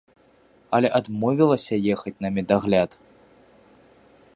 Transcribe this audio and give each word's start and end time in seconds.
Але 0.77 0.89
адмовілася 0.99 1.81
ехаць 1.97 2.17
на 2.27 2.33
медагляд. 2.39 2.91